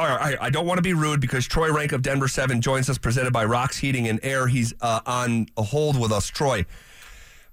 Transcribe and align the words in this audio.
all 0.00 0.16
right, 0.16 0.38
I 0.40 0.48
don't 0.48 0.64
want 0.64 0.78
to 0.78 0.82
be 0.82 0.94
rude 0.94 1.20
because 1.20 1.46
Troy 1.46 1.70
Renck 1.70 1.92
of 1.92 2.00
Denver 2.00 2.26
7 2.26 2.62
joins 2.62 2.88
us, 2.88 2.96
presented 2.96 3.34
by 3.34 3.44
Rocks 3.44 3.76
Heating 3.76 4.08
and 4.08 4.18
Air. 4.22 4.46
He's 4.46 4.72
uh, 4.80 5.00
on 5.04 5.46
a 5.58 5.62
hold 5.62 6.00
with 6.00 6.10
us. 6.10 6.26
Troy, 6.26 6.64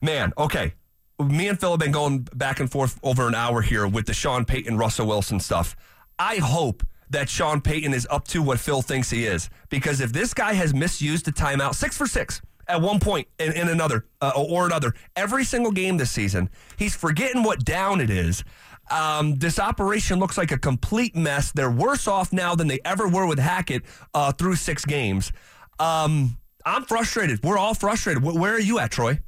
man, 0.01 0.31
okay. 0.37 0.73
Me 1.19 1.49
and 1.49 1.59
Phil 1.59 1.71
have 1.71 1.79
been 1.81 1.91
going 1.91 2.19
back 2.35 2.61
and 2.61 2.71
forth 2.71 3.01
over 3.03 3.27
an 3.27 3.35
hour 3.35 3.61
here 3.61 3.85
with 3.85 4.05
the 4.05 4.13
Sean 4.13 4.45
Payton, 4.45 4.77
Russell 4.77 5.07
Wilson 5.07 5.41
stuff. 5.41 5.75
I 6.17 6.37
hope 6.37 6.83
that 7.09 7.27
Sean 7.27 7.59
Payton 7.59 7.93
is 7.93 8.07
up 8.09 8.29
to 8.29 8.41
what 8.41 8.61
Phil 8.61 8.81
thinks 8.81 9.09
he 9.09 9.25
is 9.25 9.49
because 9.67 9.99
if 9.99 10.13
this 10.13 10.33
guy 10.33 10.53
has 10.53 10.73
misused 10.73 11.25
the 11.25 11.33
timeout, 11.33 11.75
six 11.75 11.97
for 11.97 12.07
six, 12.07 12.41
at 12.69 12.81
one 12.81 12.99
point 12.99 13.27
in, 13.39 13.51
in 13.53 13.67
another 13.69 14.05
uh, 14.21 14.31
or 14.35 14.65
another 14.65 14.93
every 15.15 15.43
single 15.43 15.71
game 15.71 15.97
this 15.97 16.11
season. 16.11 16.49
He's 16.77 16.95
forgetting 16.95 17.43
what 17.43 17.63
down 17.63 18.01
it 18.01 18.09
is. 18.09 18.43
Um, 18.89 19.35
this 19.35 19.59
operation 19.59 20.19
looks 20.19 20.37
like 20.37 20.51
a 20.51 20.57
complete 20.57 21.15
mess. 21.15 21.51
They're 21.51 21.71
worse 21.71 22.07
off 22.07 22.31
now 22.31 22.55
than 22.55 22.67
they 22.67 22.79
ever 22.85 23.07
were 23.07 23.27
with 23.27 23.39
Hackett 23.39 23.83
uh, 24.13 24.31
through 24.31 24.55
six 24.55 24.85
games. 24.85 25.31
Um, 25.79 26.37
I'm 26.65 26.83
frustrated. 26.83 27.43
We're 27.43 27.57
all 27.57 27.73
frustrated. 27.73 28.23
Where 28.23 28.53
are 28.53 28.59
you 28.59 28.79
at, 28.79 28.91
Troy? 28.91 29.19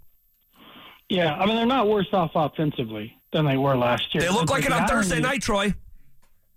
Yeah, 1.10 1.34
I 1.36 1.46
mean 1.46 1.56
they're 1.56 1.66
not 1.66 1.88
worse 1.88 2.08
off 2.14 2.32
offensively 2.36 3.16
than 3.34 3.46
they 3.46 3.58
were 3.58 3.76
last 3.76 4.14
year. 4.14 4.24
They 4.24 4.30
look 4.30 4.50
like 4.50 4.66
it 4.66 4.72
on 4.72 4.88
Thursday 4.88 5.20
night, 5.20 5.42
Troy. 5.42 5.74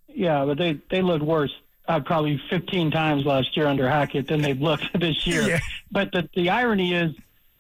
Yeah, 0.08 0.44
but 0.44 0.58
they 0.58 0.78
they 0.90 1.00
looked 1.00 1.24
worse 1.24 1.52
uh, 1.88 2.00
probably 2.00 2.40
15 2.50 2.90
times 2.90 3.24
last 3.24 3.56
year 3.56 3.66
under 3.66 3.88
Hackett 3.88 4.28
than 4.28 4.42
they've 4.42 4.60
looked 4.60 4.86
this 4.98 5.26
year. 5.26 5.42
Yeah. 5.42 5.60
But 5.90 6.12
the, 6.12 6.28
the 6.34 6.50
irony 6.50 6.94
is 6.94 7.12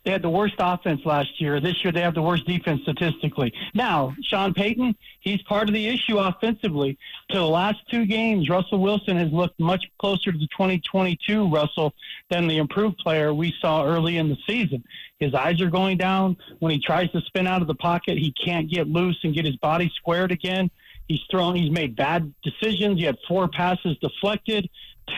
they 0.04 0.10
had 0.10 0.22
the 0.22 0.30
worst 0.30 0.54
offense 0.58 1.00
last 1.04 1.40
year. 1.40 1.60
This 1.60 1.82
year 1.84 1.92
they 1.92 2.00
have 2.00 2.14
the 2.14 2.22
worst 2.22 2.46
defense 2.46 2.82
statistically. 2.82 3.52
Now, 3.72 4.14
Sean 4.24 4.52
Payton, 4.52 4.96
he's 5.20 5.40
part 5.42 5.68
of 5.68 5.74
the 5.74 5.88
issue 5.88 6.18
offensively. 6.18 6.98
To 7.30 7.38
the 7.38 7.46
last 7.46 7.78
two 7.88 8.04
games, 8.04 8.48
Russell 8.48 8.80
Wilson 8.80 9.16
has 9.16 9.30
looked 9.32 9.60
much 9.60 9.84
closer 9.98 10.32
to 10.32 10.38
the 10.38 10.48
2022 10.48 11.48
Russell 11.48 11.94
than 12.30 12.48
the 12.48 12.58
improved 12.58 12.98
player 12.98 13.32
we 13.32 13.54
saw 13.60 13.84
early 13.84 14.18
in 14.18 14.28
the 14.28 14.38
season. 14.46 14.82
His 15.20 15.34
eyes 15.34 15.60
are 15.60 15.70
going 15.70 15.98
down. 15.98 16.36
When 16.58 16.72
he 16.72 16.80
tries 16.80 17.10
to 17.12 17.20
spin 17.20 17.46
out 17.46 17.62
of 17.62 17.68
the 17.68 17.74
pocket, 17.74 18.18
he 18.18 18.32
can't 18.32 18.68
get 18.68 18.88
loose 18.88 19.18
and 19.22 19.32
get 19.32 19.44
his 19.44 19.56
body 19.56 19.90
squared 19.94 20.32
again. 20.32 20.68
He's 21.06 21.20
thrown. 21.30 21.54
He's 21.54 21.70
made 21.70 21.94
bad 21.94 22.32
decisions. 22.42 22.98
He 22.98 23.04
had 23.04 23.18
four 23.28 23.46
passes 23.46 23.96
deflected, 23.98 24.68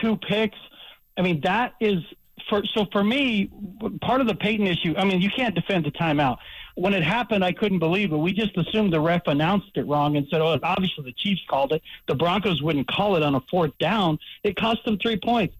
two 0.01 0.17
picks. 0.17 0.57
I 1.17 1.21
mean, 1.21 1.41
that 1.41 1.73
is 1.79 2.03
for. 2.49 2.63
So 2.73 2.85
for 2.91 3.03
me, 3.03 3.49
part 4.01 4.21
of 4.21 4.27
the 4.27 4.35
Payton 4.35 4.67
issue. 4.67 4.93
I 4.97 5.05
mean, 5.05 5.21
you 5.21 5.29
can't 5.29 5.55
defend 5.55 5.85
the 5.85 5.91
timeout. 5.91 6.37
When 6.75 6.93
it 6.93 7.03
happened, 7.03 7.43
I 7.43 7.53
couldn't 7.53 7.79
believe 7.79 8.11
it. 8.11 8.17
We 8.17 8.33
just 8.33 8.57
assumed 8.57 8.91
the 8.91 8.99
ref 8.99 9.21
announced 9.27 9.71
it 9.75 9.87
wrong 9.87 10.17
and 10.17 10.27
said, 10.29 10.41
"Oh, 10.41 10.59
obviously 10.61 11.05
the 11.05 11.13
Chiefs 11.13 11.41
called 11.47 11.71
it." 11.71 11.81
The 12.07 12.15
Broncos 12.15 12.61
wouldn't 12.61 12.87
call 12.87 13.15
it 13.15 13.23
on 13.23 13.35
a 13.35 13.41
fourth 13.49 13.77
down. 13.79 14.19
It 14.43 14.55
cost 14.55 14.83
them 14.85 14.97
three 14.97 15.17
points. 15.17 15.55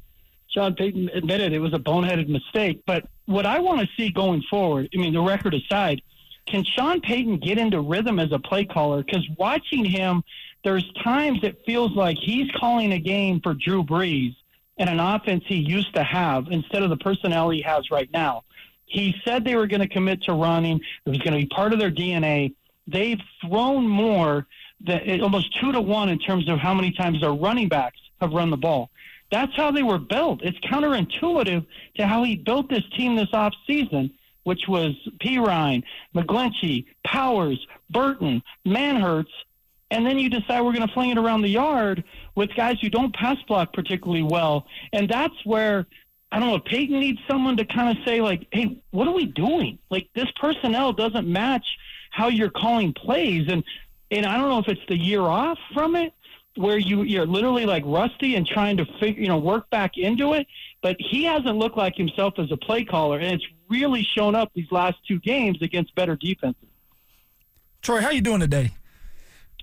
Sean 0.50 0.74
Payton 0.74 1.10
admitted 1.14 1.52
it 1.54 1.60
was 1.60 1.74
a 1.74 1.80
boneheaded 1.80 2.30
mistake. 2.30 2.82
But 2.86 3.08
what 3.26 3.46
I 3.46 3.60
want 3.60 3.82
to 3.82 3.88
see 3.98 4.10
going 4.10 4.42
forward, 4.50 4.90
I 4.94 4.98
mean, 4.98 5.14
the 5.14 5.22
record 5.22 5.54
aside, 5.54 6.02
can 6.48 6.64
Sean 6.64 7.02
Payton 7.02 7.40
get 7.40 7.58
into 7.58 7.82
rhythm 7.82 8.20
as 8.20 8.32
a 8.32 8.40
play 8.40 8.66
caller? 8.66 9.04
Because 9.04 9.28
watching 9.38 9.84
him, 9.84 10.24
there's 10.64 10.90
times 11.04 11.40
it 11.44 11.62
feels 11.66 11.92
like 11.92 12.18
he's 12.18 12.50
calling 12.52 12.94
a 12.94 13.00
game 13.00 13.42
for 13.42 13.54
Drew 13.54 13.84
Brees 13.84 14.36
and 14.78 14.90
an 14.90 15.00
offense 15.00 15.44
he 15.48 15.56
used 15.56 15.94
to 15.96 16.04
have 16.04 16.48
instead 16.52 16.84
of 16.84 16.90
the 16.90 16.98
personnel 16.98 17.50
he 17.50 17.62
has 17.62 17.90
right 17.92 18.10
now. 18.12 18.44
He 18.86 19.16
said 19.26 19.44
they 19.44 19.56
were 19.56 19.68
going 19.68 19.82
to 19.82 19.88
commit 19.88 20.24
to 20.24 20.34
running. 20.34 20.80
It 21.06 21.10
was 21.10 21.18
going 21.20 21.34
to 21.34 21.40
be 21.40 21.48
part 21.48 21.74
of 21.74 21.80
their 21.80 21.92
DNA. 21.92 22.54
They've 22.88 23.22
thrown 23.42 23.88
more, 23.88 24.46
than, 24.82 25.02
eh, 25.06 25.20
almost 25.20 25.58
two 25.60 25.72
to 25.72 25.82
one 25.82 26.10
in 26.10 26.20
terms 26.20 26.48
of 26.50 26.60
how 26.60 26.74
many 26.74 26.92
times 26.92 27.22
their 27.22 27.34
running 27.34 27.68
backs 27.68 27.98
have 28.22 28.32
run 28.32 28.52
the 28.52 28.58
ball. 28.58 28.90
That's 29.32 29.56
how 29.56 29.72
they 29.72 29.84
were 29.84 29.98
built. 29.98 30.42
It's 30.44 30.60
counterintuitive 30.60 31.66
to 31.96 32.08
how 32.08 32.24
he 32.24 32.36
built 32.36 32.70
this 32.70 32.84
team 32.96 33.16
this 33.16 33.32
offseason 33.32 34.12
which 34.46 34.68
was 34.68 34.94
Perine, 35.20 35.84
McGlinchey, 36.16 36.86
Powers, 37.04 37.66
Burton, 37.90 38.42
Manhertz, 38.66 39.32
and 39.92 40.06
then 40.06 40.18
you 40.18 40.30
decide 40.30 40.62
we're 40.62 40.74
going 40.74 40.88
to 40.88 40.94
fling 40.94 41.10
it 41.10 41.18
around 41.18 41.42
the 41.42 41.50
yard 41.50 42.04
with 42.36 42.54
guys 42.56 42.78
who 42.82 42.90
don't 42.90 43.14
pass 43.16 43.38
block 43.48 43.74
particularly 43.74 44.24
well. 44.24 44.68
And 44.94 45.10
that's 45.10 45.34
where 45.46 45.88
I 46.32 46.40
don't 46.40 46.50
know. 46.50 46.60
Payton 46.60 47.00
needs 47.00 47.20
someone 47.30 47.56
to 47.58 47.66
kind 47.66 47.98
of 47.98 48.04
say 48.06 48.22
like, 48.22 48.48
"Hey, 48.52 48.82
what 48.92 49.08
are 49.08 49.14
we 49.14 49.26
doing? 49.26 49.80
Like 49.90 50.10
this 50.16 50.28
personnel 50.40 50.92
doesn't 50.92 51.28
match 51.28 51.66
how 52.12 52.28
you're 52.28 52.50
calling 52.50 52.94
plays." 52.94 53.48
And 53.48 53.64
and 54.12 54.26
I 54.26 54.38
don't 54.38 54.50
know 54.50 54.60
if 54.60 54.68
it's 54.68 54.86
the 54.88 54.98
year 54.98 55.22
off 55.22 55.58
from 55.74 55.96
it, 55.96 56.14
where 56.56 56.78
you 56.78 57.04
you're 57.04 57.26
literally 57.26 57.66
like 57.66 57.84
rusty 57.86 58.36
and 58.36 58.46
trying 58.46 58.78
to 58.78 58.86
figure 59.00 59.22
you 59.22 59.30
know 59.30 59.38
work 59.38 59.70
back 59.70 59.98
into 59.98 60.34
it. 60.34 60.48
But 60.82 60.98
he 61.00 61.24
hasn't 61.24 61.56
looked 61.56 61.78
like 61.78 61.96
himself 61.96 62.34
as 62.38 62.52
a 62.52 62.58
play 62.58 62.84
caller, 62.84 63.20
and 63.20 63.34
it's 63.34 63.46
really 63.70 64.04
shown 64.04 64.36
up 64.36 64.52
these 64.54 64.72
last 64.72 64.98
two 65.08 65.20
games 65.20 65.62
against 65.62 65.96
better 65.96 66.16
defenses. 66.16 66.68
Troy, 67.82 68.02
how 68.02 68.10
you 68.10 68.22
doing 68.22 68.40
today? 68.42 68.72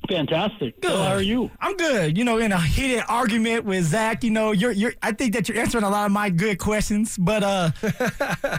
Fantastic. 0.08 0.80
Good. 0.80 0.90
how 0.90 1.14
are 1.14 1.22
you? 1.22 1.50
I'm 1.60 1.76
good. 1.76 2.18
You 2.18 2.24
know, 2.24 2.38
in 2.38 2.52
a 2.52 2.60
heated 2.60 3.04
argument 3.08 3.64
with 3.64 3.84
Zach, 3.84 4.24
you 4.24 4.30
know, 4.30 4.52
you're 4.52 4.72
you're 4.72 4.94
I 5.02 5.12
think 5.12 5.34
that 5.34 5.48
you're 5.48 5.58
answering 5.58 5.84
a 5.84 5.90
lot 5.90 6.06
of 6.06 6.12
my 6.12 6.30
good 6.30 6.58
questions, 6.58 7.16
but 7.16 7.42
uh 7.42 7.70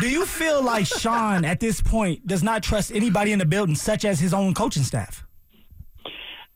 do 0.00 0.08
you 0.08 0.24
feel 0.26 0.62
like 0.62 0.86
Sean 0.86 1.44
at 1.44 1.60
this 1.60 1.80
point 1.80 2.26
does 2.26 2.42
not 2.42 2.62
trust 2.62 2.92
anybody 2.92 3.32
in 3.32 3.38
the 3.38 3.46
building 3.46 3.74
such 3.74 4.04
as 4.04 4.18
his 4.18 4.32
own 4.32 4.54
coaching 4.54 4.82
staff? 4.82 5.24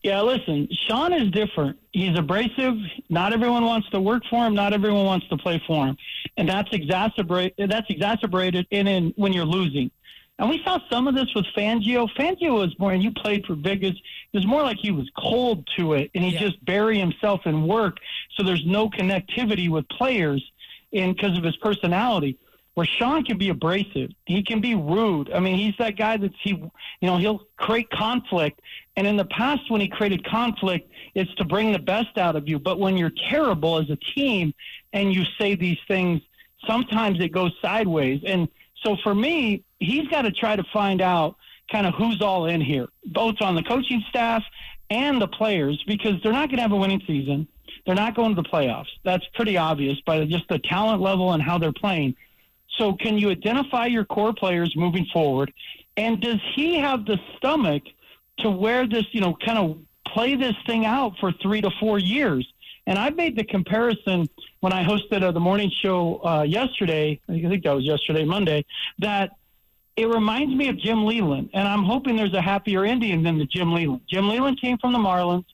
Yeah, 0.02 0.22
listen, 0.22 0.66
Sean 0.88 1.12
is 1.12 1.30
different. 1.30 1.78
He's 1.92 2.18
abrasive. 2.18 2.74
Not 3.10 3.34
everyone 3.34 3.66
wants 3.66 3.90
to 3.90 4.00
work 4.00 4.22
for 4.30 4.46
him. 4.46 4.54
Not 4.54 4.72
everyone 4.72 5.04
wants 5.04 5.28
to 5.28 5.36
play 5.36 5.62
for 5.66 5.86
him, 5.88 5.96
and 6.38 6.48
that's 6.48 6.70
exacerbated. 6.72 7.70
That's 7.70 7.88
exacerbated 7.90 8.66
in, 8.70 8.86
in 8.86 9.12
when 9.16 9.34
you're 9.34 9.44
losing. 9.44 9.90
And 10.40 10.48
we 10.48 10.62
saw 10.64 10.78
some 10.90 11.06
of 11.06 11.14
this 11.14 11.28
with 11.34 11.44
Fangio. 11.54 12.08
Fangio 12.18 12.54
was 12.54 12.76
more, 12.78 12.92
and 12.92 13.02
you 13.02 13.12
played 13.12 13.44
for 13.44 13.54
Vegas. 13.54 13.94
It 14.32 14.36
was 14.36 14.46
more 14.46 14.62
like 14.62 14.78
he 14.78 14.90
was 14.90 15.08
cold 15.16 15.68
to 15.76 15.92
it, 15.92 16.10
and 16.14 16.24
he 16.24 16.30
yeah. 16.30 16.40
just 16.40 16.64
bury 16.64 16.98
himself 16.98 17.42
in 17.44 17.66
work. 17.66 17.98
So 18.36 18.42
there's 18.42 18.64
no 18.64 18.88
connectivity 18.88 19.68
with 19.68 19.86
players, 19.90 20.42
and 20.94 21.14
because 21.14 21.36
of 21.36 21.44
his 21.44 21.56
personality 21.56 22.38
where 22.74 22.86
Sean 22.86 23.24
can 23.24 23.36
be 23.36 23.48
abrasive. 23.48 24.10
He 24.26 24.42
can 24.42 24.60
be 24.60 24.74
rude. 24.74 25.30
I 25.32 25.40
mean, 25.40 25.58
he's 25.58 25.74
that 25.78 25.96
guy 25.96 26.16
that's 26.16 26.32
he, 26.40 26.50
you 26.52 26.70
know, 27.02 27.18
he'll 27.18 27.42
create 27.56 27.90
conflict. 27.90 28.60
And 28.96 29.06
in 29.06 29.16
the 29.16 29.24
past, 29.26 29.70
when 29.70 29.80
he 29.80 29.88
created 29.88 30.24
conflict, 30.24 30.90
it's 31.14 31.34
to 31.34 31.44
bring 31.44 31.72
the 31.72 31.78
best 31.78 32.16
out 32.16 32.36
of 32.36 32.48
you. 32.48 32.58
But 32.58 32.78
when 32.78 32.96
you're 32.96 33.12
terrible 33.28 33.78
as 33.78 33.90
a 33.90 33.96
team 33.96 34.54
and 34.92 35.12
you 35.12 35.24
say 35.38 35.56
these 35.56 35.78
things, 35.88 36.22
sometimes 36.66 37.20
it 37.20 37.32
goes 37.32 37.52
sideways. 37.60 38.22
And 38.24 38.48
so 38.82 38.96
for 39.02 39.14
me, 39.14 39.64
he's 39.78 40.08
got 40.08 40.22
to 40.22 40.30
try 40.30 40.56
to 40.56 40.64
find 40.72 41.00
out 41.00 41.36
kind 41.70 41.86
of 41.86 41.94
who's 41.94 42.20
all 42.20 42.46
in 42.46 42.60
here, 42.60 42.88
both 43.06 43.36
on 43.40 43.54
the 43.54 43.62
coaching 43.62 44.02
staff 44.08 44.42
and 44.90 45.20
the 45.20 45.28
players, 45.28 45.82
because 45.86 46.20
they're 46.22 46.32
not 46.32 46.48
going 46.48 46.56
to 46.56 46.62
have 46.62 46.72
a 46.72 46.76
winning 46.76 47.02
season. 47.06 47.46
They're 47.86 47.94
not 47.94 48.14
going 48.14 48.34
to 48.34 48.42
the 48.42 48.48
playoffs. 48.48 48.88
That's 49.04 49.24
pretty 49.34 49.56
obvious 49.56 49.98
by 50.04 50.24
just 50.24 50.48
the 50.48 50.58
talent 50.58 51.00
level 51.00 51.32
and 51.32 51.42
how 51.42 51.58
they're 51.58 51.72
playing. 51.72 52.16
So, 52.78 52.94
can 52.94 53.18
you 53.18 53.30
identify 53.30 53.86
your 53.86 54.04
core 54.04 54.32
players 54.32 54.74
moving 54.76 55.06
forward? 55.12 55.52
And 55.96 56.20
does 56.20 56.40
he 56.54 56.76
have 56.76 57.04
the 57.04 57.18
stomach 57.36 57.82
to 58.38 58.50
wear 58.50 58.86
this, 58.86 59.04
you 59.12 59.20
know, 59.20 59.36
kind 59.44 59.58
of 59.58 59.78
play 60.06 60.34
this 60.34 60.54
thing 60.66 60.86
out 60.86 61.18
for 61.18 61.32
three 61.42 61.60
to 61.60 61.70
four 61.78 61.98
years? 61.98 62.46
And 62.90 62.98
I 62.98 63.08
made 63.10 63.36
the 63.36 63.44
comparison 63.44 64.28
when 64.58 64.72
I 64.72 64.82
hosted 64.82 65.22
uh, 65.22 65.30
the 65.30 65.38
morning 65.38 65.70
show 65.80 66.20
uh, 66.24 66.42
yesterday. 66.42 67.20
I 67.28 67.40
think 67.40 67.62
that 67.62 67.72
was 67.72 67.84
yesterday, 67.84 68.24
Monday. 68.24 68.64
That 68.98 69.30
it 69.94 70.08
reminds 70.08 70.52
me 70.56 70.68
of 70.68 70.76
Jim 70.76 71.04
Leyland, 71.04 71.50
and 71.54 71.68
I'm 71.68 71.84
hoping 71.84 72.16
there's 72.16 72.34
a 72.34 72.42
happier 72.42 72.84
Indian 72.84 73.22
than 73.22 73.38
the 73.38 73.44
Jim 73.44 73.72
Leyland. 73.72 74.00
Jim 74.08 74.28
Leyland 74.28 74.60
came 74.60 74.76
from 74.76 74.92
the 74.92 74.98
Marlins. 74.98 75.44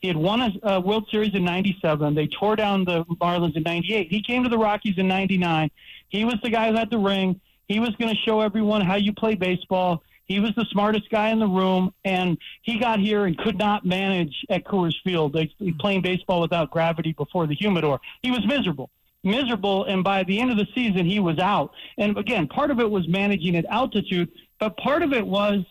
He 0.00 0.08
had 0.08 0.18
won 0.18 0.42
a, 0.42 0.52
a 0.64 0.80
World 0.82 1.08
Series 1.10 1.32
in 1.32 1.44
'97. 1.46 2.14
They 2.14 2.26
tore 2.26 2.56
down 2.56 2.84
the 2.84 3.04
Marlins 3.04 3.56
in 3.56 3.62
'98. 3.62 4.08
He 4.10 4.20
came 4.20 4.42
to 4.42 4.50
the 4.50 4.58
Rockies 4.58 4.98
in 4.98 5.08
'99. 5.08 5.70
He 6.10 6.26
was 6.26 6.34
the 6.42 6.50
guy 6.50 6.68
who 6.68 6.76
had 6.76 6.90
the 6.90 6.98
ring. 6.98 7.40
He 7.68 7.80
was 7.80 7.96
going 7.96 8.14
to 8.14 8.20
show 8.20 8.42
everyone 8.42 8.82
how 8.82 8.96
you 8.96 9.14
play 9.14 9.34
baseball. 9.34 10.02
He 10.26 10.40
was 10.40 10.52
the 10.56 10.64
smartest 10.70 11.10
guy 11.10 11.30
in 11.30 11.38
the 11.38 11.46
room, 11.46 11.92
and 12.04 12.38
he 12.62 12.78
got 12.78 13.00
here 13.00 13.26
and 13.26 13.36
could 13.36 13.58
not 13.58 13.84
manage 13.84 14.44
at 14.48 14.64
Coors 14.64 14.94
Field. 15.04 15.36
Playing 15.78 16.02
baseball 16.02 16.40
without 16.40 16.70
gravity 16.70 17.12
before 17.12 17.46
the 17.46 17.54
humidor. 17.54 18.00
He 18.22 18.30
was 18.30 18.46
miserable, 18.46 18.90
miserable, 19.24 19.84
and 19.84 20.02
by 20.02 20.22
the 20.22 20.40
end 20.40 20.50
of 20.50 20.56
the 20.56 20.68
season, 20.74 21.06
he 21.06 21.20
was 21.20 21.38
out. 21.38 21.72
And 21.98 22.16
again, 22.16 22.46
part 22.48 22.70
of 22.70 22.80
it 22.80 22.90
was 22.90 23.06
managing 23.08 23.56
at 23.56 23.66
altitude, 23.66 24.30
but 24.58 24.76
part 24.76 25.02
of 25.02 25.12
it 25.12 25.26
was 25.26 25.64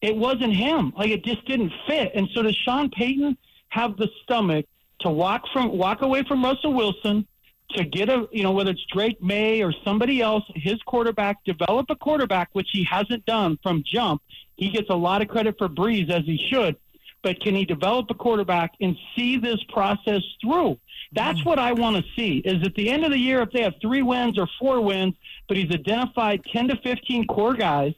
it 0.00 0.16
wasn't 0.16 0.54
him. 0.54 0.92
Like 0.96 1.10
it 1.10 1.24
just 1.24 1.44
didn't 1.46 1.72
fit. 1.86 2.12
And 2.14 2.28
so 2.32 2.42
does 2.42 2.56
Sean 2.56 2.90
Payton 2.90 3.36
have 3.68 3.96
the 3.96 4.08
stomach 4.22 4.66
to 5.00 5.10
walk 5.10 5.42
from 5.52 5.76
walk 5.76 6.02
away 6.02 6.22
from 6.24 6.44
Russell 6.44 6.72
Wilson? 6.72 7.26
To 7.76 7.84
get 7.84 8.08
a, 8.08 8.26
you 8.32 8.42
know, 8.42 8.52
whether 8.52 8.70
it's 8.70 8.84
Drake 8.90 9.22
Maye 9.22 9.62
or 9.62 9.72
somebody 9.84 10.22
else, 10.22 10.42
his 10.54 10.80
quarterback, 10.86 11.44
develop 11.44 11.86
a 11.90 11.96
quarterback, 11.96 12.48
which 12.54 12.68
he 12.72 12.82
hasn't 12.84 13.26
done 13.26 13.58
from 13.62 13.82
jump. 13.84 14.22
He 14.56 14.70
gets 14.70 14.88
a 14.88 14.96
lot 14.96 15.20
of 15.20 15.28
credit 15.28 15.56
for 15.58 15.68
Brees, 15.68 16.10
as 16.10 16.24
he 16.24 16.38
should. 16.50 16.76
but 17.20 17.40
can 17.40 17.54
he 17.54 17.64
develop 17.64 18.08
a 18.10 18.14
quarterback 18.14 18.72
and 18.80 18.96
see 19.16 19.36
this 19.38 19.58
process 19.70 20.22
through? 20.40 20.78
That's 21.12 21.44
what 21.44 21.58
I 21.58 21.72
want 21.72 21.96
to 21.96 22.04
see. 22.14 22.38
Is 22.38 22.64
at 22.64 22.74
the 22.76 22.88
end 22.90 23.04
of 23.04 23.10
the 23.10 23.18
year, 23.18 23.42
if 23.42 23.50
they 23.50 23.62
have 23.62 23.74
three 23.82 24.02
wins 24.02 24.38
or 24.38 24.46
four 24.58 24.80
wins, 24.80 25.14
but 25.48 25.56
he's 25.56 25.70
identified 25.70 26.44
10 26.52 26.68
to 26.68 26.76
15 26.76 27.26
core 27.26 27.54
guys, 27.54 27.92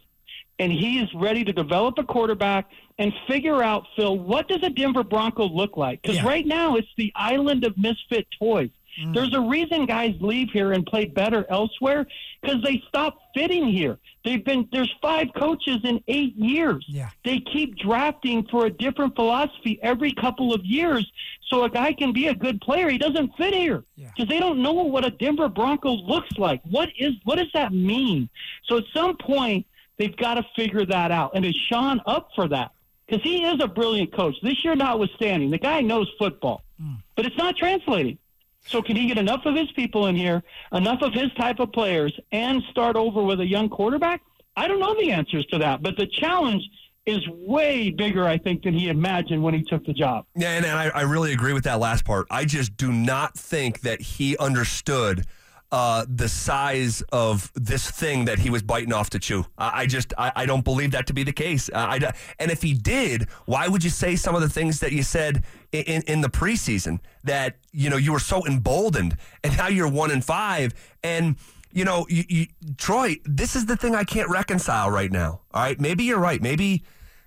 and 0.58 0.72
he 0.72 0.99
is 1.00 1.08
ready 1.14 1.44
to 1.44 1.52
develop 1.52 1.99
a 1.99 2.02
quarterback 2.05 2.70
and 2.99 3.12
figure 3.28 3.62
out, 3.62 3.87
Phil, 3.94 4.19
what 4.19 4.49
does 4.49 4.62
a 4.62 4.70
Denver 4.70 5.05
Bronco 5.05 5.46
look 5.49 5.76
like? 5.76 6.00
Because 6.02 6.17
Yeah. 6.17 6.26
right 6.26 6.46
now 6.46 6.76
it's 6.76 6.88
the 6.96 7.12
island 7.14 7.64
of 7.64 7.76
misfit 7.76 8.26
toys. 8.38 8.70
Mm. 8.99 9.15
There's 9.15 9.35
a 9.35 9.41
reason 9.41 9.87
guys 9.87 10.15
leave 10.21 10.51
here 10.51 10.73
and 10.73 10.85
play 10.87 11.07
better 11.07 11.47
elsewhere 11.49 12.07
because 12.41 12.63
they 12.63 12.83
stop 12.89 13.19
fitting 13.35 13.69
here. 13.69 13.99
They've 14.25 14.45
been 14.45 14.69
there's 14.73 14.93
five 15.01 15.29
coaches 15.37 15.79
in 15.85 16.03
eight 16.09 16.37
years. 16.37 16.85
Yeah. 16.89 17.11
They 17.25 17.41
keep 17.41 17.77
drafting 17.79 18.47
for 18.51 18.67
a 18.67 18.71
different 18.71 19.15
philosophy 19.15 19.79
every 19.83 20.13
couple 20.13 20.53
of 20.53 20.65
years, 20.65 21.11
so 21.49 21.65
a 21.65 21.71
guy 21.71 21.93
can 21.93 22.13
be 22.13 22.29
a 22.29 22.35
good 22.35 22.61
player. 22.61 22.91
He 22.91 22.99
doesn't 22.99 23.37
fit 23.37 23.55
here 23.55 23.85
Yeah. 23.97 24.11
because 24.15 24.29
they 24.29 24.39
don't 24.39 24.63
know 24.63 24.73
what 24.73 25.05
a 25.05 25.11
Denver 25.11 25.49
Bronco 25.49 25.93
looks 25.93 26.37
like. 26.37 26.61
What 26.71 26.91
is 26.99 27.15
what 27.25 27.37
does 27.37 27.51
that 27.55 27.73
mean? 27.73 28.29
So 28.67 28.79
at 28.79 28.85
some 28.93 29.17
point 29.17 29.67
they've 29.99 30.17
got 30.17 30.35
to 30.35 30.45
figure 30.57 30.85
that 30.87 31.11
out. 31.11 31.33
And 31.35 31.45
is 31.45 31.57
Sean 31.69 32.01
up 32.07 32.31
for 32.35 32.49
that? 32.49 32.73
Because 33.07 33.23
he 33.25 33.45
is 33.45 33.61
a 33.61 33.67
brilliant 33.67 34.13
coach. 34.15 34.37
This 34.43 34.65
year 34.65 34.77
notwithstanding, 34.77 35.51
the 35.51 35.59
guy 35.59 35.81
knows 35.81 36.09
football, 36.19 36.63
mm. 36.81 36.97
but 37.17 37.27
it's 37.27 37.37
not 37.37 37.57
translating. 37.57 38.19
So 38.67 38.83
can 38.83 38.97
he 38.97 39.07
get 39.07 39.19
enough 39.19 39.47
of 39.47 39.55
his 39.55 39.71
people 39.73 40.07
in 40.07 40.17
here, 40.17 40.43
enough 40.73 41.03
of 41.03 41.12
his 41.12 41.33
type 41.35 41.61
of 41.61 41.73
players, 41.73 42.19
and 42.33 42.62
start 42.71 42.97
over 42.97 43.23
with 43.23 43.41
a 43.41 43.47
young 43.47 43.69
quarterback? 43.69 44.23
I 44.57 44.69
don't 44.69 44.81
know 44.81 44.95
the 44.95 45.12
answers 45.12 45.47
to 45.47 45.59
that, 45.59 45.83
but 45.83 45.97
the 45.97 46.07
challenge 46.07 46.62
is 47.07 47.27
way 47.29 47.91
bigger, 47.91 48.27
I 48.27 48.39
think, 48.39 48.62
than 48.62 48.75
he 48.75 48.89
imagined 48.89 49.43
when 49.43 49.55
he 49.55 49.62
took 49.62 49.85
the 49.87 49.93
job. 49.93 50.27
Yeah, 50.37 50.51
and, 50.51 50.67
and 50.67 50.79
I, 50.79 50.89
I 50.91 51.03
really 51.03 51.33
agree 51.33 51.53
with 51.53 51.65
that 51.65 51.81
last 51.81 52.05
part. 52.05 52.27
I 52.31 52.45
just 52.45 52.77
do 52.77 52.93
not 52.93 53.37
think 53.37 53.81
that 53.81 54.01
he 54.01 54.37
understood 54.37 55.27
uh, 55.72 56.05
the 56.08 56.28
size 56.28 57.02
of 57.12 57.50
this 57.55 57.90
thing 57.90 58.25
that 58.25 58.38
he 58.40 58.50
was 58.50 58.62
biting 58.62 58.93
off 58.93 59.11
to 59.11 59.19
chew. 59.19 59.44
I, 59.56 59.82
I 59.82 59.87
just 59.87 60.12
I, 60.19 60.32
I 60.34 60.46
don't 60.46 60.64
believe 60.64 60.90
that 60.93 61.06
to 61.08 61.12
be 61.12 61.22
the 61.22 61.32
case. 61.32 61.69
Uh, 61.69 61.78
I, 61.78 62.12
and 62.38 62.50
if 62.50 62.62
he 62.62 62.75
did, 62.75 63.28
why 63.46 63.69
would 63.69 63.84
you 63.84 63.90
say 63.90 64.17
some 64.17 64.34
of 64.34 64.40
the 64.40 64.49
things 64.49 64.81
that 64.81 64.93
you 64.93 65.02
said 65.02 65.44
in, 65.72 65.82
in, 65.84 66.02
in 66.02 66.20
the 66.20 66.28
preseason 66.28 66.99
that 67.25 67.56
you 67.72 67.88
know 67.88 67.96
you 67.96 68.12
were 68.12 68.19
so 68.19 68.44
emboldened, 68.46 69.17
and 69.44 69.56
now 69.56 69.69
you're 69.69 69.88
one 69.88 70.11
and 70.11 70.25
five, 70.25 70.75
and 71.05 71.37
you 71.72 71.84
know 71.84 72.05
you, 72.08 72.25
you, 72.28 72.46
Troy, 72.76 73.17
this 73.25 73.55
is 73.55 73.67
the 73.67 73.76
thing 73.76 73.94
I 73.94 74.05
can't 74.05 74.28
reconcile 74.28 74.90
right 74.90 75.12
now. 75.12 75.40
All 75.55 75.62
right, 75.62 75.81
maybe 75.81 76.05
you're 76.05 76.19
right. 76.19 76.43
Maybe 76.43 76.82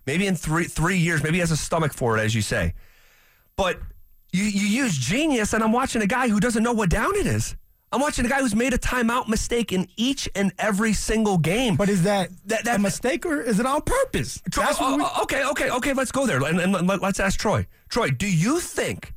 maybe 0.06 0.28
in 0.28 0.36
three 0.36 0.66
three 0.66 0.98
years, 0.98 1.24
maybe 1.24 1.36
he 1.36 1.40
has 1.40 1.52
a 1.52 1.58
stomach 1.58 1.94
for 1.94 2.18
it, 2.18 2.22
as 2.22 2.36
you 2.36 2.42
say. 2.42 2.74
But 3.56 3.80
you, 4.34 4.44
you 4.44 4.68
use 4.68 4.98
genius, 4.98 5.54
and 5.54 5.64
I'm 5.64 5.72
watching 5.72 6.02
a 6.02 6.08
guy 6.08 6.28
who 6.28 6.40
doesn't 6.40 6.64
know 6.64 6.74
what 6.74 6.90
down 6.90 7.16
it 7.16 7.28
is. 7.28 7.56
I'm 7.94 8.02
watching 8.02 8.26
a 8.26 8.30
guy 8.30 8.40
who's 8.40 8.56
made 8.56 8.74
a 8.74 8.78
timeout 8.78 9.28
mistake 9.28 9.72
in 9.72 9.88
each 9.96 10.28
and 10.36 10.52
every 10.58 10.94
single 10.94 11.38
game. 11.38 11.76
But 11.76 11.90
is 11.90 12.04
that, 12.04 12.30
That- 12.48 12.66
that- 12.66 12.78
a 12.78 12.80
mistake 12.80 13.24
or 13.26 13.40
is 13.42 13.60
it 13.60 13.66
on 13.68 13.82
purpose? 13.84 14.42
Troy, 14.52 14.66
That's 14.66 14.80
what 14.80 14.94
oh, 14.94 14.98
we- 14.98 15.04
oh, 15.06 15.22
okay, 15.24 15.46
okay, 15.46 15.70
okay. 15.70 15.94
Let's 15.94 16.12
go 16.12 16.26
there, 16.26 16.42
and, 16.44 16.60
and 16.60 16.88
let- 16.88 17.02
let's 17.02 17.20
ask 17.20 17.40
Troy. 17.40 17.68
Troy, 17.90 18.10
do 18.10 18.28
you 18.28 18.60
think 18.60 19.14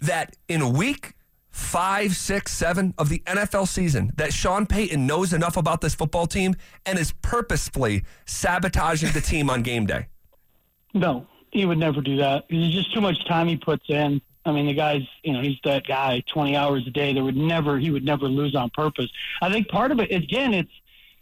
that 0.00 0.36
in 0.48 0.72
week 0.72 1.14
five, 1.50 2.16
six, 2.16 2.52
seven 2.52 2.94
of 2.98 3.08
the 3.10 3.20
NFL 3.26 3.68
season, 3.68 4.10
that 4.16 4.32
Sean 4.32 4.66
Payton 4.66 5.06
knows 5.06 5.32
enough 5.32 5.56
about 5.56 5.80
this 5.80 5.94
football 5.94 6.26
team 6.26 6.56
and 6.84 6.98
is 6.98 7.12
purposefully 7.22 8.02
sabotaging 8.26 9.12
the 9.12 9.20
team 9.20 9.48
on 9.48 9.62
game 9.62 9.86
day? 9.86 10.08
No, 10.94 11.28
he 11.52 11.64
would 11.64 11.78
never 11.78 12.00
do 12.00 12.16
that. 12.16 12.44
There's 12.50 12.72
just 12.72 12.92
too 12.92 13.00
much 13.00 13.24
time 13.28 13.46
he 13.46 13.56
puts 13.56 13.84
in. 13.88 14.20
I 14.46 14.52
mean, 14.52 14.66
the 14.66 14.74
guy's, 14.74 15.02
you 15.22 15.32
know, 15.32 15.40
he's 15.40 15.58
that 15.64 15.86
guy 15.86 16.22
20 16.32 16.56
hours 16.56 16.86
a 16.86 16.90
day. 16.90 17.12
There 17.12 17.24
would 17.24 17.36
never, 17.36 17.78
he 17.78 17.90
would 17.90 18.04
never 18.04 18.26
lose 18.26 18.54
on 18.54 18.70
purpose. 18.70 19.10
I 19.40 19.50
think 19.50 19.68
part 19.68 19.90
of 19.90 20.00
it, 20.00 20.12
again, 20.12 20.52
it's 20.52 20.70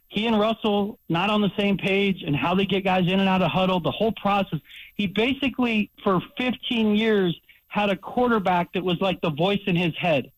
he 0.08 0.26
and 0.26 0.38
Russell 0.38 0.98
not 1.08 1.30
on 1.30 1.40
the 1.40 1.52
same 1.56 1.78
page 1.78 2.22
and 2.22 2.36
how 2.36 2.54
they 2.54 2.66
get 2.66 2.84
guys 2.84 3.06
in 3.06 3.18
and 3.18 3.28
out 3.28 3.40
of 3.40 3.50
huddle, 3.50 3.80
the 3.80 3.90
whole 3.90 4.12
process. 4.12 4.60
He 4.94 5.06
basically, 5.06 5.90
for 6.04 6.20
15 6.36 6.96
years, 6.96 7.38
had 7.68 7.88
a 7.88 7.96
quarterback 7.96 8.72
that 8.74 8.84
was 8.84 9.00
like 9.00 9.20
the 9.22 9.30
voice 9.30 9.62
in 9.66 9.74
his 9.74 9.96
head 9.96 10.30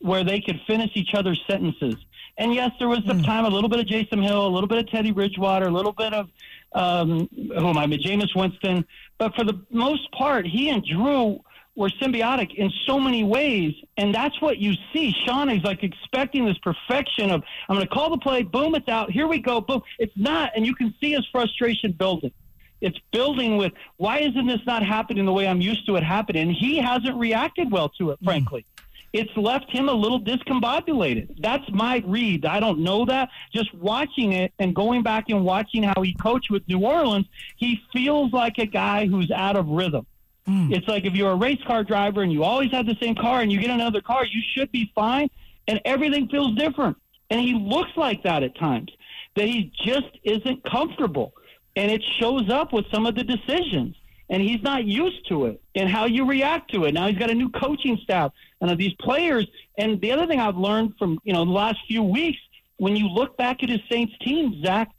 where 0.00 0.24
they 0.24 0.40
could 0.40 0.60
finish 0.66 0.90
each 0.94 1.14
other's 1.14 1.40
sentences. 1.48 1.94
And 2.38 2.54
yes, 2.54 2.70
there 2.78 2.88
was 2.88 3.00
some 3.06 3.22
time, 3.22 3.44
a 3.44 3.48
little 3.48 3.68
bit 3.68 3.80
of 3.80 3.86
Taysom 3.86 4.22
Hill, 4.22 4.46
a 4.46 4.48
little 4.48 4.66
bit 4.66 4.78
of 4.78 4.90
Teddy 4.90 5.10
Bridgewater, 5.10 5.66
a 5.66 5.70
little 5.70 5.92
bit 5.92 6.14
of 6.14 6.28
um, 6.72 7.28
who 7.32 7.68
am 7.68 7.76
I, 7.76 7.86
Jameis 7.86 8.34
Winston. 8.34 8.84
But 9.18 9.34
for 9.34 9.44
the 9.44 9.60
most 9.70 10.10
part, 10.12 10.46
he 10.46 10.70
and 10.70 10.84
Drew 10.84 11.40
were 11.76 11.88
symbiotic 12.00 12.54
in 12.54 12.70
so 12.86 12.98
many 12.98 13.24
ways, 13.24 13.74
and 13.96 14.14
that's 14.14 14.40
what 14.40 14.58
you 14.58 14.74
see. 14.92 15.14
Sean 15.24 15.48
is 15.48 15.62
like 15.62 15.82
expecting 15.82 16.44
this 16.44 16.58
perfection 16.58 17.30
of 17.30 17.42
I'm 17.68 17.76
going 17.76 17.86
to 17.86 17.92
call 17.92 18.10
the 18.10 18.18
play, 18.18 18.42
boom, 18.42 18.74
it's 18.74 18.88
out, 18.88 19.10
here 19.10 19.26
we 19.26 19.38
go, 19.38 19.60
boom. 19.60 19.82
It's 19.98 20.16
not, 20.16 20.52
and 20.56 20.66
you 20.66 20.74
can 20.74 20.94
see 21.00 21.12
his 21.12 21.26
frustration 21.30 21.92
building. 21.92 22.32
It's 22.80 22.98
building 23.12 23.56
with 23.56 23.72
why 23.98 24.18
isn't 24.18 24.46
this 24.46 24.60
not 24.66 24.84
happening 24.84 25.26
the 25.26 25.32
way 25.32 25.46
I'm 25.46 25.60
used 25.60 25.86
to 25.86 25.96
it 25.96 26.02
happening? 26.02 26.48
And 26.48 26.52
he 26.56 26.78
hasn't 26.78 27.16
reacted 27.16 27.70
well 27.70 27.90
to 27.98 28.10
it, 28.10 28.18
hmm. 28.18 28.24
frankly. 28.24 28.66
It's 29.12 29.36
left 29.36 29.68
him 29.70 29.88
a 29.88 29.92
little 29.92 30.20
discombobulated. 30.20 31.40
That's 31.40 31.64
my 31.72 32.02
read. 32.06 32.46
I 32.46 32.60
don't 32.60 32.78
know 32.78 33.04
that. 33.06 33.28
Just 33.52 33.74
watching 33.74 34.32
it 34.32 34.52
and 34.60 34.74
going 34.74 35.02
back 35.02 35.24
and 35.28 35.44
watching 35.44 35.82
how 35.82 36.00
he 36.02 36.14
coached 36.14 36.48
with 36.48 36.66
New 36.68 36.84
Orleans, 36.84 37.26
he 37.56 37.80
feels 37.92 38.32
like 38.32 38.58
a 38.58 38.66
guy 38.66 39.06
who's 39.06 39.30
out 39.32 39.56
of 39.56 39.66
rhythm. 39.66 40.06
Mm. 40.48 40.74
It's 40.74 40.88
like 40.88 41.04
if 41.04 41.14
you're 41.14 41.32
a 41.32 41.36
race 41.36 41.60
car 41.66 41.84
driver 41.84 42.22
and 42.22 42.32
you 42.32 42.44
always 42.44 42.70
have 42.72 42.86
the 42.86 42.96
same 43.00 43.14
car 43.14 43.40
and 43.40 43.52
you 43.52 43.60
get 43.60 43.70
another 43.70 44.00
car, 44.00 44.24
you 44.24 44.42
should 44.54 44.70
be 44.72 44.90
fine, 44.94 45.30
and 45.68 45.80
everything 45.84 46.28
feels 46.28 46.54
different. 46.56 46.96
And 47.30 47.40
he 47.40 47.54
looks 47.54 47.90
like 47.96 48.22
that 48.24 48.42
at 48.42 48.56
times, 48.56 48.90
that 49.36 49.46
he 49.46 49.72
just 49.84 50.18
isn't 50.24 50.64
comfortable. 50.64 51.32
And 51.76 51.90
it 51.90 52.02
shows 52.18 52.50
up 52.50 52.72
with 52.72 52.86
some 52.92 53.06
of 53.06 53.14
the 53.14 53.22
decisions. 53.22 53.96
And 54.28 54.40
he's 54.40 54.62
not 54.62 54.84
used 54.84 55.28
to 55.28 55.46
it 55.46 55.60
and 55.74 55.88
how 55.88 56.04
you 56.04 56.24
react 56.24 56.72
to 56.72 56.84
it. 56.84 56.94
Now 56.94 57.08
he's 57.08 57.18
got 57.18 57.30
a 57.30 57.34
new 57.34 57.48
coaching 57.48 57.98
staff 58.02 58.32
and 58.60 58.78
these 58.78 58.94
players. 58.94 59.46
And 59.76 60.00
the 60.00 60.12
other 60.12 60.26
thing 60.28 60.38
I've 60.38 60.56
learned 60.56 60.94
from, 60.98 61.18
you 61.24 61.32
know, 61.32 61.44
the 61.44 61.50
last 61.50 61.78
few 61.88 62.04
weeks, 62.04 62.38
when 62.76 62.94
you 62.94 63.08
look 63.08 63.36
back 63.36 63.64
at 63.64 63.68
his 63.68 63.80
Saints 63.90 64.16
team, 64.18 64.62
Zach, 64.64 64.92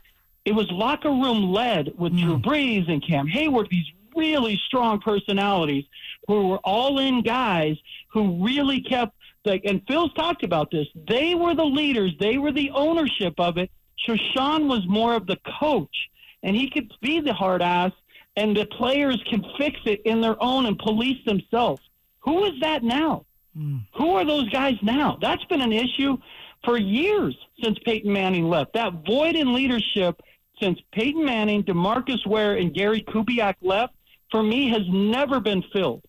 it 0.43 0.51
was 0.51 0.69
locker 0.69 1.09
room 1.09 1.51
led 1.51 1.93
with 1.97 2.11
mm. 2.11 2.21
Drew 2.21 2.39
Brees 2.39 2.91
and 2.91 3.05
Cam 3.05 3.25
Hayward, 3.27 3.69
these 3.71 3.85
really 4.15 4.59
strong 4.65 4.99
personalities 4.99 5.85
who 6.27 6.47
were 6.47 6.59
all 6.59 6.99
in 6.99 7.21
guys 7.21 7.77
who 8.11 8.43
really 8.43 8.81
kept 8.81 9.15
like 9.45 9.63
and 9.65 9.81
Phil's 9.87 10.13
talked 10.13 10.43
about 10.43 10.69
this. 10.71 10.87
They 11.07 11.35
were 11.35 11.55
the 11.55 11.65
leaders, 11.65 12.13
they 12.19 12.37
were 12.37 12.51
the 12.51 12.69
ownership 12.71 13.33
of 13.39 13.57
it. 13.57 13.71
So 14.05 14.15
Sean 14.33 14.67
was 14.67 14.81
more 14.87 15.15
of 15.15 15.27
the 15.27 15.37
coach 15.59 15.95
and 16.43 16.55
he 16.55 16.69
could 16.69 16.91
be 17.01 17.19
the 17.19 17.33
hard 17.33 17.61
ass 17.61 17.91
and 18.35 18.55
the 18.55 18.65
players 18.65 19.21
can 19.29 19.43
fix 19.57 19.79
it 19.85 20.01
in 20.05 20.21
their 20.21 20.41
own 20.41 20.65
and 20.65 20.77
police 20.77 21.23
themselves. 21.25 21.81
Who 22.21 22.45
is 22.45 22.53
that 22.61 22.83
now? 22.83 23.25
Hmm. 23.55 23.77
Who 23.95 24.11
are 24.11 24.25
those 24.25 24.49
guys 24.49 24.75
now? 24.81 25.17
That's 25.21 25.43
been 25.45 25.61
an 25.61 25.73
issue 25.73 26.17
for 26.63 26.77
years 26.77 27.35
since 27.63 27.77
Peyton 27.83 28.11
Manning 28.11 28.49
left. 28.49 28.73
That 28.73 29.05
void 29.05 29.35
in 29.35 29.53
leadership 29.53 30.21
since 30.61 30.79
Peyton 30.91 31.25
Manning, 31.25 31.63
Demarcus 31.63 32.25
Ware, 32.25 32.55
and 32.55 32.73
Gary 32.73 33.01
Kubiak 33.01 33.55
left, 33.61 33.95
for 34.31 34.41
me, 34.41 34.69
has 34.69 34.83
never 34.89 35.39
been 35.39 35.63
filled. 35.73 36.03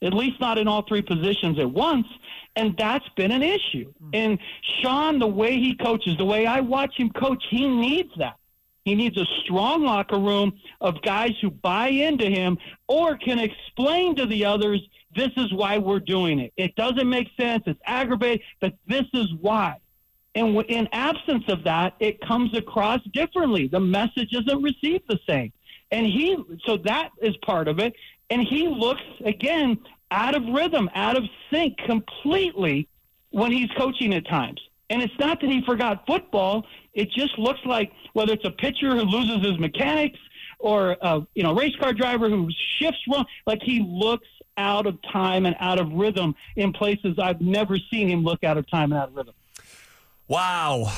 At 0.00 0.14
least 0.14 0.40
not 0.40 0.58
in 0.58 0.68
all 0.68 0.82
three 0.82 1.02
positions 1.02 1.58
at 1.58 1.70
once. 1.70 2.06
And 2.56 2.76
that's 2.76 3.08
been 3.16 3.30
an 3.30 3.42
issue. 3.42 3.92
Hmm. 3.98 4.10
And 4.12 4.38
Sean, 4.80 5.18
the 5.18 5.26
way 5.26 5.58
he 5.58 5.76
coaches, 5.76 6.16
the 6.16 6.24
way 6.24 6.46
I 6.46 6.60
watch 6.60 6.96
him 6.96 7.10
coach, 7.10 7.44
he 7.50 7.68
needs 7.68 8.10
that. 8.16 8.36
He 8.84 8.94
needs 8.94 9.18
a 9.18 9.26
strong 9.44 9.84
locker 9.84 10.18
room 10.18 10.58
of 10.80 11.02
guys 11.02 11.32
who 11.42 11.50
buy 11.50 11.88
into 11.88 12.26
him 12.26 12.56
or 12.86 13.18
can 13.18 13.38
explain 13.38 14.16
to 14.16 14.24
the 14.24 14.46
others, 14.46 14.80
this 15.14 15.30
is 15.36 15.52
why 15.52 15.76
we're 15.78 16.00
doing 16.00 16.38
it. 16.38 16.52
It 16.56 16.74
doesn't 16.74 17.08
make 17.08 17.28
sense. 17.38 17.64
It's 17.66 17.80
aggravating, 17.84 18.44
but 18.60 18.74
this 18.86 19.04
is 19.12 19.26
why. 19.40 19.76
And 20.34 20.56
in 20.68 20.88
absence 20.92 21.44
of 21.48 21.64
that, 21.64 21.96
it 22.00 22.20
comes 22.20 22.56
across 22.56 23.00
differently. 23.12 23.66
The 23.68 23.80
message 23.80 24.32
isn't 24.32 24.62
received 24.62 25.04
the 25.08 25.18
same. 25.28 25.52
And 25.90 26.06
he, 26.06 26.36
so 26.64 26.76
that 26.78 27.10
is 27.22 27.36
part 27.38 27.68
of 27.68 27.78
it. 27.78 27.94
And 28.30 28.42
he 28.42 28.68
looks, 28.68 29.02
again, 29.24 29.78
out 30.10 30.34
of 30.34 30.44
rhythm, 30.46 30.90
out 30.94 31.16
of 31.16 31.24
sync 31.50 31.78
completely 31.78 32.88
when 33.30 33.52
he's 33.52 33.70
coaching 33.76 34.14
at 34.14 34.26
times. 34.26 34.60
And 34.90 35.02
it's 35.02 35.18
not 35.18 35.40
that 35.40 35.50
he 35.50 35.62
forgot 35.64 36.06
football. 36.06 36.66
It 36.94 37.10
just 37.10 37.38
looks 37.38 37.60
like 37.64 37.92
whether 38.14 38.32
it's 38.32 38.44
a 38.44 38.50
pitcher 38.50 38.94
who 38.94 39.02
loses 39.02 39.46
his 39.46 39.58
mechanics 39.58 40.18
or 40.58 40.96
a 41.00 41.26
you 41.34 41.42
know 41.42 41.54
race 41.54 41.76
car 41.76 41.92
driver 41.92 42.28
who 42.28 42.48
shifts 42.78 43.00
wrong, 43.08 43.24
like 43.46 43.62
he 43.62 43.80
looks 43.80 44.26
out 44.56 44.86
of 44.86 44.98
time 45.12 45.46
and 45.46 45.54
out 45.60 45.78
of 45.78 45.92
rhythm 45.92 46.34
in 46.56 46.72
places 46.72 47.18
I've 47.18 47.40
never 47.40 47.78
seen 47.90 48.08
him 48.08 48.24
look 48.24 48.42
out 48.42 48.56
of 48.58 48.68
time 48.68 48.92
and 48.92 49.00
out 49.00 49.08
of 49.08 49.14
rhythm. 49.14 49.34
Wow. 50.26 50.92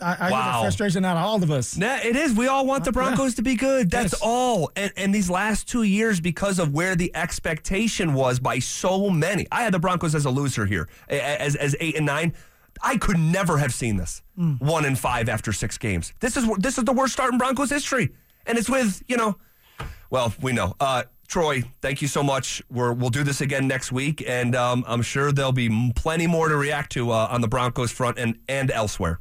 I, 0.00 0.16
I 0.18 0.30
wow. 0.30 0.42
hear 0.42 0.52
the 0.52 0.64
frustration 0.64 1.04
out 1.04 1.16
of 1.16 1.24
all 1.24 1.42
of 1.42 1.50
us. 1.50 1.76
Nah, 1.76 1.98
it 2.02 2.16
is. 2.16 2.34
We 2.34 2.46
all 2.46 2.66
want 2.66 2.84
the 2.84 2.92
Broncos 2.92 3.34
to 3.34 3.42
be 3.42 3.54
good. 3.54 3.90
That's 3.90 4.12
yes. 4.12 4.20
all. 4.22 4.70
And, 4.76 4.92
and 4.96 5.14
these 5.14 5.28
last 5.28 5.68
two 5.68 5.82
years, 5.82 6.20
because 6.20 6.58
of 6.58 6.72
where 6.72 6.96
the 6.96 7.14
expectation 7.14 8.14
was 8.14 8.38
by 8.38 8.58
so 8.58 9.10
many, 9.10 9.46
I 9.50 9.62
had 9.62 9.72
the 9.72 9.78
Broncos 9.78 10.14
as 10.14 10.24
a 10.24 10.30
loser 10.30 10.66
here, 10.66 10.88
as 11.08 11.56
as 11.56 11.76
eight 11.80 11.96
and 11.96 12.06
nine. 12.06 12.34
I 12.82 12.98
could 12.98 13.18
never 13.18 13.58
have 13.58 13.72
seen 13.72 13.96
this 13.96 14.22
mm. 14.38 14.60
one 14.60 14.84
and 14.84 14.98
five 14.98 15.28
after 15.28 15.52
six 15.52 15.78
games. 15.78 16.12
This 16.20 16.36
is 16.36 16.46
this 16.58 16.78
is 16.78 16.84
the 16.84 16.92
worst 16.92 17.14
start 17.14 17.32
in 17.32 17.38
Broncos 17.38 17.70
history, 17.70 18.12
and 18.46 18.58
it's 18.58 18.68
with 18.68 19.02
you 19.08 19.16
know, 19.16 19.36
well 20.10 20.34
we 20.42 20.52
know. 20.52 20.74
Uh, 20.78 21.04
Troy, 21.26 21.64
thank 21.80 22.02
you 22.02 22.08
so 22.08 22.22
much. 22.22 22.62
We're, 22.70 22.92
we'll 22.92 23.10
do 23.10 23.24
this 23.24 23.40
again 23.40 23.66
next 23.66 23.90
week, 23.90 24.22
and 24.26 24.54
um, 24.54 24.84
I'm 24.86 25.02
sure 25.02 25.32
there'll 25.32 25.52
be 25.52 25.92
plenty 25.94 26.26
more 26.26 26.48
to 26.48 26.56
react 26.56 26.92
to 26.92 27.10
uh, 27.10 27.28
on 27.30 27.40
the 27.40 27.48
Broncos 27.48 27.90
front 27.90 28.18
and 28.18 28.38
and 28.48 28.70
elsewhere. 28.70 29.20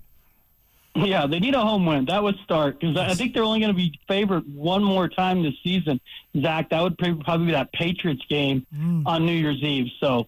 Yeah, 0.96 1.28
they 1.28 1.40
need 1.40 1.56
a 1.56 1.62
home 1.62 1.86
win. 1.86 2.06
That 2.06 2.24
would 2.24 2.38
start 2.44 2.80
because 2.80 2.96
I 2.96 3.14
think 3.14 3.34
they're 3.34 3.44
only 3.44 3.60
going 3.60 3.72
to 3.72 3.78
be 3.78 4.00
favored 4.08 4.44
one 4.54 4.84
more 4.84 5.10
time 5.10 5.44
this 5.44 5.54
season. 5.62 6.00
Zach, 6.40 6.70
that 6.70 6.82
would 6.82 6.98
probably 6.98 7.48
be 7.48 7.52
that 7.52 7.72
Patriots 7.74 8.24
game 8.30 8.66
mm. 8.74 9.04
on 9.06 9.26
New 9.26 9.34
Year's 9.34 9.62
Eve. 9.62 9.92
So 10.00 10.28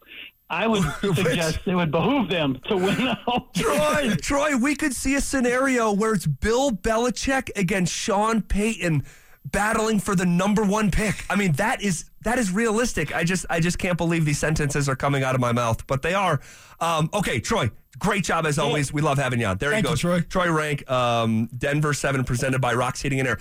I 0.49 0.67
would 0.67 0.83
suggest 1.01 1.59
it 1.65 1.75
would 1.75 1.91
behoove 1.91 2.29
them 2.29 2.59
to 2.67 2.75
win 2.75 3.15
Troy, 3.55 4.15
Troy, 4.21 4.57
we 4.57 4.75
could 4.75 4.93
see 4.93 5.15
a 5.15 5.21
scenario 5.21 5.91
where 5.91 6.13
it's 6.13 6.27
Bill 6.27 6.71
Belichick 6.71 7.49
against 7.55 7.93
Sean 7.93 8.41
Payton 8.41 9.03
battling 9.51 9.99
for 9.99 10.15
the 10.15 10.25
number 10.25 10.63
one 10.63 10.91
pick. 10.91 11.25
I 11.29 11.35
mean, 11.35 11.53
that 11.53 11.81
is 11.81 12.05
that 12.21 12.39
is 12.39 12.51
realistic. 12.51 13.15
I 13.15 13.23
just 13.23 13.45
I 13.49 13.59
just 13.59 13.77
can't 13.79 13.97
believe 13.97 14.25
these 14.25 14.39
sentences 14.39 14.87
are 14.89 14.95
coming 14.95 15.23
out 15.23 15.35
of 15.35 15.41
my 15.41 15.51
mouth, 15.51 15.85
but 15.87 16.01
they 16.01 16.13
are. 16.13 16.39
Um, 16.79 17.09
okay, 17.13 17.39
Troy, 17.39 17.71
great 17.99 18.23
job 18.23 18.45
as 18.45 18.59
always. 18.59 18.93
We 18.93 19.01
love 19.01 19.17
having 19.17 19.39
you 19.39 19.47
on. 19.47 19.57
There 19.57 19.71
Thank 19.71 19.83
you 19.83 19.89
go, 19.89 19.93
you, 19.93 19.97
Troy. 19.97 20.21
Troy 20.21 20.51
Renck, 20.51 20.89
um, 20.89 21.49
Denver 21.57 21.93
Seven, 21.93 22.23
presented 22.23 22.61
by 22.61 22.73
Rocks 22.73 23.01
Heating 23.01 23.19
and 23.19 23.27
Air. 23.27 23.35